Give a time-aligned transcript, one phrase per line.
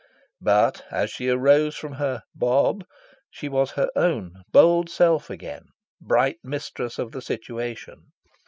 [0.41, 2.83] But, as she arose from her "bob,"
[3.29, 5.65] she was her own bold self again,
[6.01, 8.11] bright mistress of the situation.